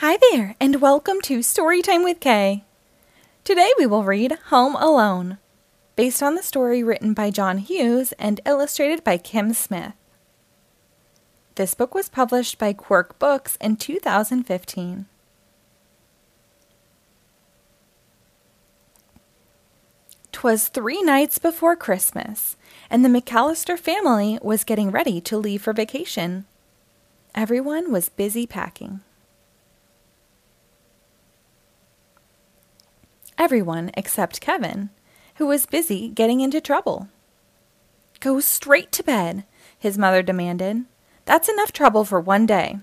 Hi 0.00 0.18
there, 0.30 0.54
and 0.60 0.82
welcome 0.82 1.22
to 1.22 1.38
Storytime 1.38 2.04
with 2.04 2.20
K. 2.20 2.64
Today 3.44 3.70
we 3.78 3.86
will 3.86 4.04
read 4.04 4.36
Home 4.48 4.76
Alone, 4.76 5.38
based 5.96 6.22
on 6.22 6.34
the 6.34 6.42
story 6.42 6.82
written 6.82 7.14
by 7.14 7.30
John 7.30 7.56
Hughes 7.56 8.12
and 8.18 8.38
illustrated 8.44 9.02
by 9.02 9.16
Kim 9.16 9.54
Smith. 9.54 9.94
This 11.54 11.72
book 11.72 11.94
was 11.94 12.10
published 12.10 12.58
by 12.58 12.74
Quirk 12.74 13.18
Books 13.18 13.56
in 13.58 13.76
2015. 13.76 15.06
Twas 20.30 20.68
three 20.68 21.00
nights 21.00 21.38
before 21.38 21.74
Christmas, 21.74 22.58
and 22.90 23.02
the 23.02 23.08
McAllister 23.08 23.78
family 23.78 24.38
was 24.42 24.62
getting 24.62 24.90
ready 24.90 25.22
to 25.22 25.38
leave 25.38 25.62
for 25.62 25.72
vacation. 25.72 26.44
Everyone 27.34 27.90
was 27.90 28.10
busy 28.10 28.46
packing. 28.46 29.00
Everyone 33.38 33.90
except 33.94 34.40
Kevin, 34.40 34.90
who 35.36 35.46
was 35.46 35.66
busy 35.66 36.08
getting 36.08 36.40
into 36.40 36.60
trouble. 36.60 37.08
Go 38.20 38.40
straight 38.40 38.92
to 38.92 39.02
bed, 39.02 39.44
his 39.78 39.98
mother 39.98 40.22
demanded. 40.22 40.84
That's 41.26 41.48
enough 41.48 41.72
trouble 41.72 42.04
for 42.04 42.20
one 42.20 42.46
day. 42.46 42.78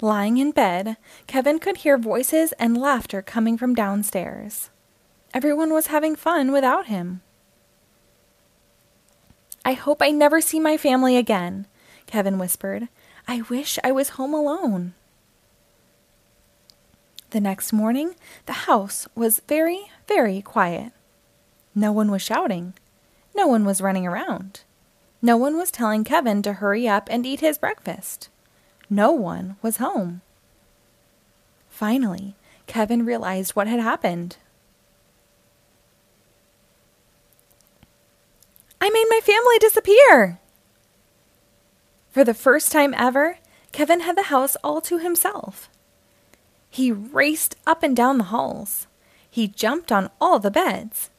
Lying 0.00 0.36
in 0.36 0.52
bed, 0.52 0.96
Kevin 1.26 1.58
could 1.58 1.78
hear 1.78 1.98
voices 1.98 2.52
and 2.52 2.78
laughter 2.78 3.20
coming 3.20 3.58
from 3.58 3.74
downstairs. 3.74 4.70
Everyone 5.34 5.72
was 5.72 5.88
having 5.88 6.14
fun 6.14 6.52
without 6.52 6.86
him. 6.86 7.22
I 9.64 9.72
hope 9.72 10.00
I 10.00 10.10
never 10.10 10.40
see 10.40 10.60
my 10.60 10.76
family 10.76 11.16
again, 11.16 11.66
Kevin 12.06 12.38
whispered. 12.38 12.88
I 13.26 13.42
wish 13.42 13.78
I 13.82 13.90
was 13.90 14.10
home 14.10 14.32
alone. 14.32 14.94
The 17.30 17.40
next 17.40 17.72
morning, 17.72 18.14
the 18.46 18.64
house 18.64 19.06
was 19.14 19.42
very, 19.46 19.90
very 20.06 20.40
quiet. 20.40 20.92
No 21.74 21.92
one 21.92 22.10
was 22.10 22.22
shouting. 22.22 22.72
No 23.36 23.46
one 23.46 23.66
was 23.66 23.82
running 23.82 24.06
around. 24.06 24.62
No 25.20 25.36
one 25.36 25.58
was 25.58 25.70
telling 25.70 26.04
Kevin 26.04 26.42
to 26.42 26.54
hurry 26.54 26.88
up 26.88 27.08
and 27.10 27.26
eat 27.26 27.40
his 27.40 27.58
breakfast. 27.58 28.30
No 28.88 29.12
one 29.12 29.56
was 29.60 29.76
home. 29.76 30.22
Finally, 31.68 32.34
Kevin 32.66 33.04
realized 33.04 33.54
what 33.54 33.66
had 33.66 33.80
happened. 33.80 34.36
I 38.80 38.88
made 38.88 39.06
my 39.10 39.20
family 39.22 39.58
disappear! 39.58 40.40
For 42.10 42.24
the 42.24 42.32
first 42.32 42.72
time 42.72 42.94
ever, 42.96 43.38
Kevin 43.70 44.00
had 44.00 44.16
the 44.16 44.24
house 44.24 44.56
all 44.64 44.80
to 44.80 44.98
himself. 44.98 45.68
He 46.70 46.92
raced 46.92 47.56
up 47.66 47.82
and 47.82 47.96
down 47.96 48.18
the 48.18 48.24
halls. 48.24 48.86
He 49.30 49.48
jumped 49.48 49.92
on 49.92 50.10
all 50.20 50.38
the 50.38 50.50
beds. 50.50 51.10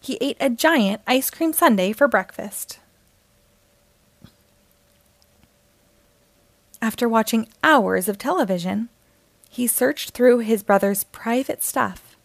He 0.00 0.18
ate 0.20 0.36
a 0.40 0.50
giant 0.50 1.02
ice 1.06 1.30
cream 1.30 1.52
sundae 1.52 1.92
for 1.92 2.08
breakfast. 2.08 2.78
After 6.80 7.08
watching 7.08 7.48
hours 7.62 8.08
of 8.08 8.18
television, 8.18 8.88
he 9.48 9.66
searched 9.68 10.10
through 10.10 10.38
his 10.38 10.62
brother's 10.62 11.04
private 11.04 11.62
stuff 11.62 12.16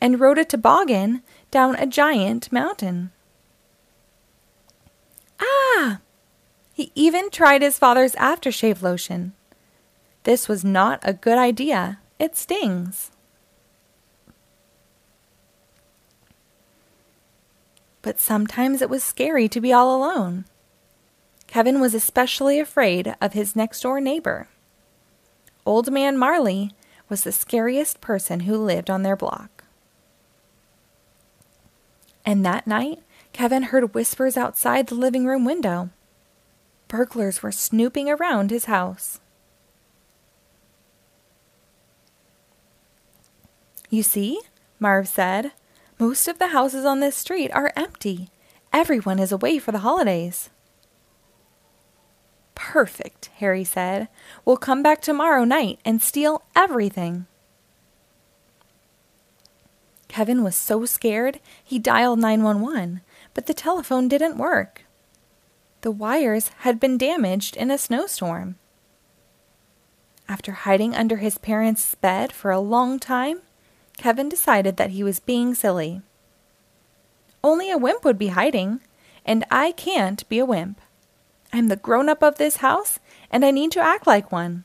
and 0.00 0.18
rode 0.18 0.38
a 0.38 0.44
toboggan 0.44 1.22
down 1.52 1.76
a 1.76 1.86
giant 1.86 2.50
mountain. 2.50 3.12
Ah! 5.40 6.00
He 6.72 6.90
even 6.96 7.30
tried 7.30 7.62
his 7.62 7.78
father's 7.78 8.14
aftershave 8.16 8.82
lotion. 8.82 9.34
This 10.24 10.48
was 10.48 10.64
not 10.64 11.00
a 11.02 11.12
good 11.12 11.38
idea. 11.38 11.98
It 12.18 12.36
stings. 12.36 13.10
But 18.02 18.20
sometimes 18.20 18.82
it 18.82 18.90
was 18.90 19.02
scary 19.02 19.48
to 19.48 19.60
be 19.60 19.72
all 19.72 19.96
alone. 19.96 20.44
Kevin 21.46 21.80
was 21.80 21.94
especially 21.94 22.58
afraid 22.58 23.14
of 23.20 23.32
his 23.32 23.54
next 23.54 23.80
door 23.82 24.00
neighbor. 24.00 24.48
Old 25.66 25.92
Man 25.92 26.16
Marley 26.16 26.72
was 27.08 27.22
the 27.24 27.32
scariest 27.32 28.00
person 28.00 28.40
who 28.40 28.56
lived 28.56 28.90
on 28.90 29.02
their 29.02 29.16
block. 29.16 29.64
And 32.24 32.44
that 32.44 32.66
night, 32.66 33.00
Kevin 33.32 33.64
heard 33.64 33.94
whispers 33.94 34.36
outside 34.36 34.86
the 34.86 34.94
living 34.94 35.26
room 35.26 35.44
window. 35.44 35.90
Burglars 36.88 37.42
were 37.42 37.52
snooping 37.52 38.08
around 38.08 38.50
his 38.50 38.66
house. 38.66 39.20
You 43.92 44.02
see, 44.02 44.40
Marv 44.80 45.06
said, 45.06 45.52
most 45.98 46.26
of 46.26 46.38
the 46.38 46.48
houses 46.48 46.86
on 46.86 47.00
this 47.00 47.14
street 47.14 47.50
are 47.52 47.74
empty. 47.76 48.30
Everyone 48.72 49.18
is 49.18 49.32
away 49.32 49.58
for 49.58 49.70
the 49.70 49.80
holidays. 49.80 50.48
Perfect, 52.54 53.26
Harry 53.36 53.64
said. 53.64 54.08
We'll 54.46 54.56
come 54.56 54.82
back 54.82 55.02
tomorrow 55.02 55.44
night 55.44 55.78
and 55.84 56.00
steal 56.00 56.42
everything. 56.56 57.26
Kevin 60.08 60.42
was 60.42 60.56
so 60.56 60.86
scared 60.86 61.38
he 61.62 61.78
dialed 61.78 62.18
911, 62.18 63.02
but 63.34 63.44
the 63.44 63.52
telephone 63.52 64.08
didn't 64.08 64.38
work. 64.38 64.86
The 65.82 65.90
wires 65.90 66.48
had 66.60 66.80
been 66.80 66.96
damaged 66.96 67.58
in 67.58 67.70
a 67.70 67.76
snowstorm. 67.76 68.56
After 70.30 70.52
hiding 70.52 70.94
under 70.94 71.18
his 71.18 71.36
parents' 71.36 71.94
bed 71.94 72.32
for 72.32 72.50
a 72.50 72.58
long 72.58 72.98
time, 72.98 73.42
Kevin 73.96 74.28
decided 74.28 74.76
that 74.76 74.90
he 74.90 75.04
was 75.04 75.20
being 75.20 75.54
silly. 75.54 76.02
Only 77.44 77.70
a 77.70 77.78
wimp 77.78 78.04
would 78.04 78.18
be 78.18 78.28
hiding, 78.28 78.80
and 79.24 79.44
I 79.50 79.72
can't 79.72 80.28
be 80.28 80.38
a 80.38 80.46
wimp. 80.46 80.80
I'm 81.52 81.68
the 81.68 81.76
grown 81.76 82.08
up 82.08 82.22
of 82.22 82.38
this 82.38 82.56
house, 82.56 82.98
and 83.30 83.44
I 83.44 83.50
need 83.50 83.72
to 83.72 83.80
act 83.80 84.06
like 84.06 84.32
one. 84.32 84.64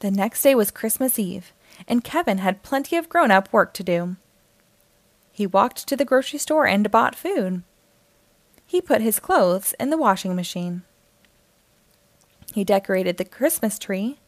The 0.00 0.10
next 0.10 0.42
day 0.42 0.54
was 0.54 0.70
Christmas 0.70 1.18
Eve, 1.18 1.52
and 1.88 2.04
Kevin 2.04 2.38
had 2.38 2.62
plenty 2.62 2.96
of 2.96 3.08
grown 3.08 3.30
up 3.30 3.52
work 3.52 3.72
to 3.74 3.82
do. 3.82 4.16
He 5.32 5.46
walked 5.46 5.88
to 5.88 5.96
the 5.96 6.04
grocery 6.04 6.38
store 6.38 6.66
and 6.66 6.90
bought 6.90 7.16
food. 7.16 7.62
He 8.66 8.80
put 8.80 9.00
his 9.00 9.18
clothes 9.18 9.74
in 9.80 9.90
the 9.90 9.98
washing 9.98 10.36
machine. 10.36 10.82
He 12.52 12.64
decorated 12.64 13.16
the 13.16 13.24
Christmas 13.24 13.78
tree 13.78 14.18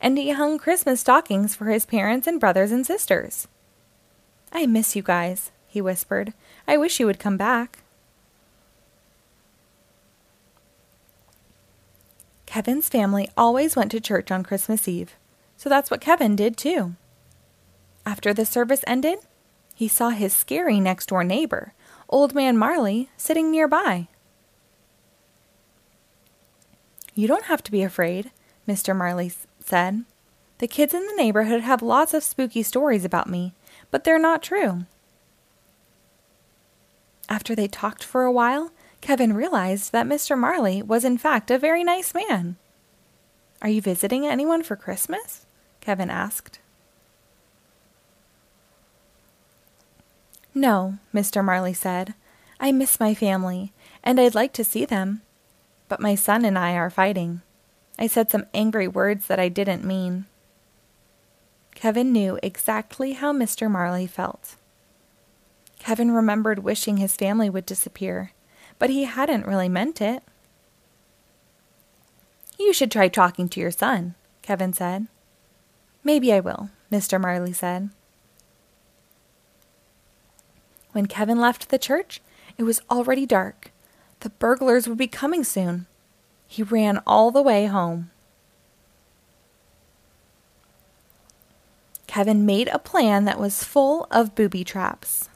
and 0.00 0.16
he 0.16 0.30
hung 0.30 0.58
Christmas 0.58 1.00
stockings 1.00 1.54
for 1.54 1.66
his 1.66 1.86
parents 1.86 2.26
and 2.26 2.40
brothers 2.40 2.72
and 2.72 2.86
sisters. 2.86 3.48
I 4.52 4.66
miss 4.66 4.96
you 4.96 5.02
guys, 5.02 5.50
he 5.66 5.80
whispered. 5.80 6.32
I 6.66 6.76
wish 6.76 6.98
you 6.98 7.06
would 7.06 7.18
come 7.18 7.36
back. 7.36 7.82
Kevin's 12.46 12.88
family 12.88 13.28
always 13.36 13.76
went 13.76 13.92
to 13.92 14.00
church 14.00 14.32
on 14.32 14.42
Christmas 14.42 14.88
Eve, 14.88 15.14
so 15.56 15.68
that's 15.68 15.90
what 15.90 16.00
Kevin 16.00 16.34
did 16.34 16.56
too. 16.56 16.96
After 18.04 18.34
the 18.34 18.44
service 18.44 18.82
ended, 18.88 19.18
he 19.74 19.86
saw 19.86 20.08
his 20.08 20.34
scary 20.34 20.80
next 20.80 21.06
door 21.06 21.22
neighbor, 21.22 21.74
Old 22.08 22.34
Man 22.34 22.56
Marley, 22.58 23.08
sitting 23.16 23.52
nearby. 23.52 24.08
You 27.14 27.28
don't 27.28 27.44
have 27.44 27.62
to 27.64 27.70
be 27.70 27.82
afraid, 27.82 28.32
Mr. 28.66 28.96
Marley 28.96 29.30
said. 29.64 30.04
The 30.58 30.68
kids 30.68 30.92
in 30.92 31.06
the 31.06 31.14
neighborhood 31.16 31.62
have 31.62 31.82
lots 31.82 32.12
of 32.12 32.22
spooky 32.22 32.62
stories 32.62 33.04
about 33.04 33.28
me, 33.28 33.54
but 33.90 34.04
they're 34.04 34.18
not 34.18 34.42
true. 34.42 34.84
After 37.28 37.54
they 37.54 37.68
talked 37.68 38.04
for 38.04 38.24
a 38.24 38.32
while, 38.32 38.72
Kevin 39.00 39.32
realized 39.32 39.92
that 39.92 40.06
Mr. 40.06 40.36
Marley 40.36 40.82
was 40.82 41.04
in 41.04 41.16
fact 41.16 41.50
a 41.50 41.58
very 41.58 41.82
nice 41.82 42.12
man. 42.12 42.56
Are 43.62 43.68
you 43.68 43.80
visiting 43.80 44.26
anyone 44.26 44.62
for 44.62 44.76
Christmas? 44.76 45.46
Kevin 45.80 46.10
asked. 46.10 46.58
No, 50.54 50.98
Mr. 51.14 51.44
Marley 51.44 51.72
said. 51.72 52.14
I 52.58 52.72
miss 52.72 53.00
my 53.00 53.14
family, 53.14 53.72
and 54.02 54.20
I'd 54.20 54.34
like 54.34 54.52
to 54.54 54.64
see 54.64 54.84
them. 54.84 55.22
But 55.88 56.00
my 56.00 56.14
son 56.14 56.44
and 56.44 56.58
I 56.58 56.74
are 56.74 56.90
fighting. 56.90 57.42
I 58.00 58.06
said 58.06 58.30
some 58.30 58.46
angry 58.54 58.88
words 58.88 59.26
that 59.26 59.38
I 59.38 59.50
didn't 59.50 59.84
mean. 59.84 60.24
Kevin 61.74 62.12
knew 62.12 62.38
exactly 62.42 63.12
how 63.12 63.32
Mr. 63.32 63.70
Marley 63.70 64.06
felt. 64.06 64.56
Kevin 65.78 66.10
remembered 66.10 66.60
wishing 66.60 66.96
his 66.96 67.16
family 67.16 67.50
would 67.50 67.66
disappear, 67.66 68.32
but 68.78 68.90
he 68.90 69.04
hadn't 69.04 69.46
really 69.46 69.68
meant 69.68 70.00
it. 70.00 70.22
You 72.58 72.72
should 72.72 72.90
try 72.90 73.08
talking 73.08 73.48
to 73.50 73.60
your 73.60 73.70
son, 73.70 74.14
Kevin 74.42 74.72
said. 74.72 75.06
Maybe 76.02 76.32
I 76.32 76.40
will, 76.40 76.70
Mr. 76.90 77.20
Marley 77.20 77.52
said. 77.52 77.90
When 80.92 81.06
Kevin 81.06 81.38
left 81.38 81.68
the 81.68 81.78
church, 81.78 82.20
It 82.58 82.64
was 82.64 82.82
already 82.90 83.24
dark. 83.24 83.72
The 84.20 84.28
burglars 84.28 84.86
would 84.86 84.98
be 84.98 85.06
coming 85.06 85.44
soon. 85.44 85.86
He 86.50 86.64
ran 86.64 87.00
all 87.06 87.30
the 87.30 87.42
way 87.42 87.66
home. 87.66 88.10
Kevin 92.08 92.44
made 92.44 92.66
a 92.66 92.78
plan 92.80 93.24
that 93.24 93.38
was 93.38 93.62
full 93.62 94.08
of 94.10 94.34
booby 94.34 94.64
traps. 94.64 95.28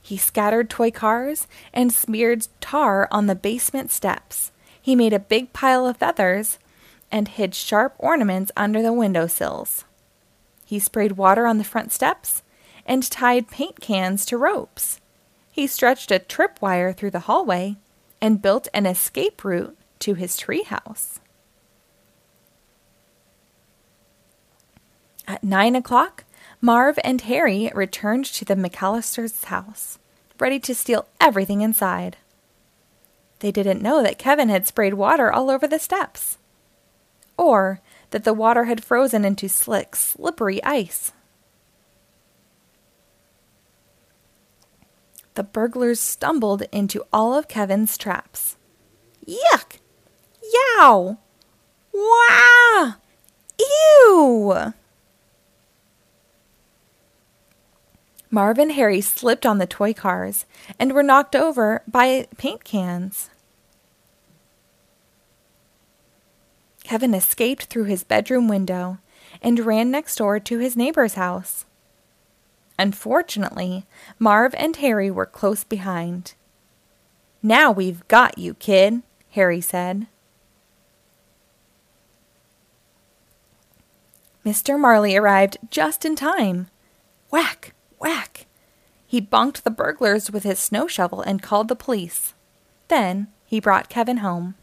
He 0.00 0.16
scattered 0.16 0.70
toy 0.70 0.90
cars 0.90 1.46
and 1.74 1.92
smeared 1.92 2.48
tar 2.62 3.06
on 3.10 3.26
the 3.26 3.34
basement 3.34 3.90
steps. 3.90 4.50
He 4.80 4.96
made 4.96 5.12
a 5.12 5.18
big 5.18 5.52
pile 5.52 5.86
of 5.86 5.98
feathers 5.98 6.58
and 7.12 7.28
hid 7.28 7.54
sharp 7.54 7.94
ornaments 7.98 8.50
under 8.56 8.80
the 8.80 8.94
window 8.94 9.26
sills. 9.26 9.84
He 10.64 10.78
sprayed 10.78 11.18
water 11.18 11.46
on 11.46 11.58
the 11.58 11.64
front 11.64 11.92
steps 11.92 12.42
and 12.86 13.02
tied 13.02 13.50
paint 13.50 13.82
cans 13.82 14.24
to 14.24 14.38
ropes. 14.38 15.02
He 15.56 15.66
stretched 15.66 16.10
a 16.10 16.18
tripwire 16.18 16.94
through 16.94 17.12
the 17.12 17.20
hallway 17.20 17.76
and 18.20 18.42
built 18.42 18.68
an 18.74 18.84
escape 18.84 19.42
route 19.42 19.74
to 20.00 20.12
his 20.12 20.36
treehouse. 20.36 21.18
At 25.26 25.42
nine 25.42 25.74
o'clock, 25.74 26.24
Marv 26.60 26.98
and 27.02 27.22
Harry 27.22 27.72
returned 27.74 28.26
to 28.26 28.44
the 28.44 28.54
McAllister's 28.54 29.44
house, 29.44 29.98
ready 30.38 30.60
to 30.60 30.74
steal 30.74 31.08
everything 31.22 31.62
inside. 31.62 32.18
They 33.38 33.50
didn't 33.50 33.80
know 33.80 34.02
that 34.02 34.18
Kevin 34.18 34.50
had 34.50 34.66
sprayed 34.66 34.94
water 34.94 35.32
all 35.32 35.48
over 35.48 35.66
the 35.66 35.78
steps, 35.78 36.36
or 37.38 37.80
that 38.10 38.24
the 38.24 38.34
water 38.34 38.64
had 38.64 38.84
frozen 38.84 39.24
into 39.24 39.48
slick, 39.48 39.96
slippery 39.96 40.62
ice. 40.62 41.12
The 45.36 45.44
burglars 45.44 46.00
stumbled 46.00 46.62
into 46.72 47.04
all 47.12 47.34
of 47.34 47.46
Kevin's 47.46 47.98
traps. 47.98 48.56
Yuck! 49.28 49.80
Yow! 50.42 51.18
Wow! 51.92 52.94
Ew! 53.60 54.72
Marv 58.30 58.58
and 58.58 58.72
Harry 58.72 59.02
slipped 59.02 59.44
on 59.44 59.58
the 59.58 59.66
toy 59.66 59.92
cars 59.92 60.46
and 60.78 60.94
were 60.94 61.02
knocked 61.02 61.36
over 61.36 61.82
by 61.86 62.28
paint 62.38 62.64
cans. 62.64 63.28
Kevin 66.82 67.12
escaped 67.12 67.64
through 67.64 67.84
his 67.84 68.04
bedroom 68.04 68.48
window 68.48 69.00
and 69.42 69.66
ran 69.66 69.90
next 69.90 70.16
door 70.16 70.40
to 70.40 70.58
his 70.58 70.78
neighbor's 70.78 71.14
house. 71.14 71.65
Unfortunately, 72.78 73.86
Marv 74.18 74.54
and 74.58 74.76
Harry 74.76 75.10
were 75.10 75.26
close 75.26 75.64
behind. 75.64 76.34
Now 77.42 77.70
we've 77.70 78.06
got 78.08 78.38
you, 78.38 78.54
kid, 78.54 79.02
Harry 79.30 79.60
said. 79.60 80.06
Mr. 84.44 84.78
Marley 84.78 85.16
arrived 85.16 85.58
just 85.70 86.04
in 86.04 86.14
time. 86.14 86.68
Whack! 87.30 87.74
Whack! 87.98 88.46
He 89.06 89.20
bonked 89.20 89.62
the 89.62 89.70
burglars 89.70 90.30
with 90.30 90.44
his 90.44 90.58
snow 90.58 90.86
shovel 90.86 91.20
and 91.20 91.42
called 91.42 91.68
the 91.68 91.76
police. 91.76 92.34
Then 92.88 93.28
he 93.44 93.58
brought 93.58 93.88
Kevin 93.88 94.18
home. 94.18 94.54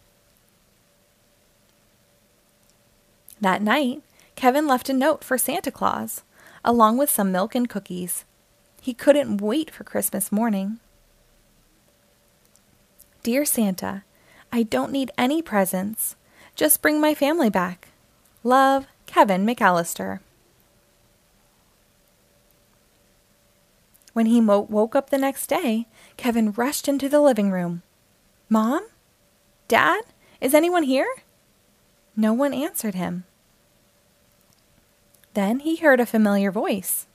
That 3.41 3.61
night, 3.61 4.03
Kevin 4.35 4.67
left 4.67 4.89
a 4.89 4.93
note 4.93 5.23
for 5.23 5.37
Santa 5.37 5.71
Claus, 5.71 6.23
along 6.63 6.97
with 6.97 7.09
some 7.09 7.31
milk 7.31 7.55
and 7.55 7.69
cookies. 7.69 8.25
He 8.81 8.93
couldn't 8.93 9.37
wait 9.41 9.71
for 9.71 9.83
Christmas 9.83 10.31
morning. 10.31 10.79
Dear 13.23 13.45
Santa, 13.45 14.03
I 14.51 14.63
don't 14.63 14.91
need 14.91 15.11
any 15.17 15.41
presents. 15.41 16.15
Just 16.55 16.81
bring 16.81 16.99
my 16.99 17.15
family 17.15 17.49
back. 17.49 17.89
Love, 18.43 18.85
Kevin 19.05 19.45
McAllister. 19.45 20.19
When 24.13 24.27
he 24.27 24.41
mo- 24.41 24.67
woke 24.69 24.95
up 24.95 25.09
the 25.09 25.17
next 25.17 25.47
day, 25.47 25.87
Kevin 26.17 26.51
rushed 26.51 26.87
into 26.87 27.09
the 27.09 27.21
living 27.21 27.49
room. 27.51 27.81
Mom? 28.49 28.85
Dad? 29.67 30.01
Is 30.39 30.53
anyone 30.53 30.83
here? 30.83 31.07
No 32.15 32.33
one 32.33 32.53
answered 32.53 32.93
him. 32.93 33.23
Then 35.33 35.59
he 35.59 35.77
heard 35.77 35.99
a 35.99 36.05
familiar 36.05 36.51
voice. 36.51 37.07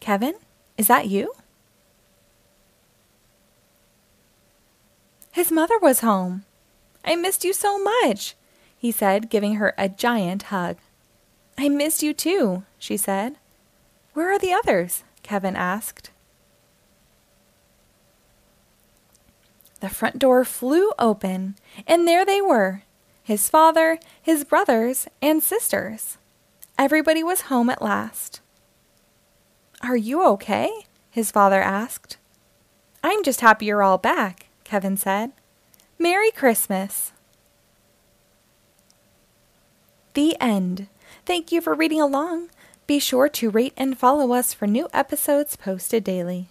Kevin, 0.00 0.34
is 0.76 0.86
that 0.86 1.08
you? 1.08 1.32
His 5.32 5.50
mother 5.50 5.78
was 5.78 6.00
home. 6.00 6.44
I 7.04 7.16
missed 7.16 7.44
you 7.44 7.52
so 7.52 7.78
much, 7.82 8.36
he 8.78 8.92
said, 8.92 9.30
giving 9.30 9.54
her 9.56 9.74
a 9.76 9.88
giant 9.88 10.44
hug. 10.44 10.76
I 11.58 11.68
missed 11.68 12.02
you 12.02 12.14
too, 12.14 12.64
she 12.78 12.96
said. 12.96 13.36
Where 14.12 14.32
are 14.32 14.38
the 14.38 14.52
others? 14.52 15.02
Kevin 15.22 15.56
asked. 15.56 16.10
The 19.80 19.88
front 19.88 20.18
door 20.18 20.44
flew 20.44 20.92
open, 20.98 21.56
and 21.86 22.06
there 22.06 22.24
they 22.24 22.40
were 22.40 22.82
his 23.24 23.48
father, 23.48 23.98
his 24.22 24.44
brothers, 24.44 25.08
and 25.22 25.42
sisters. 25.42 26.18
Everybody 26.76 27.22
was 27.22 27.42
home 27.42 27.70
at 27.70 27.82
last. 27.82 28.40
Are 29.82 29.96
you 29.96 30.26
okay? 30.30 30.70
his 31.10 31.30
father 31.30 31.62
asked. 31.62 32.16
I'm 33.04 33.22
just 33.22 33.40
happy 33.40 33.66
you're 33.66 33.84
all 33.84 33.98
back, 33.98 34.48
Kevin 34.64 34.96
said. 34.96 35.30
Merry 35.96 36.32
Christmas. 36.32 37.12
The 40.14 40.36
end. 40.40 40.88
Thank 41.24 41.52
you 41.52 41.60
for 41.60 41.74
reading 41.74 42.00
along. 42.00 42.50
Be 42.88 42.98
sure 42.98 43.28
to 43.28 43.50
rate 43.50 43.74
and 43.76 43.96
follow 43.96 44.32
us 44.32 44.52
for 44.52 44.66
new 44.66 44.88
episodes 44.92 45.54
posted 45.54 46.02
daily. 46.02 46.48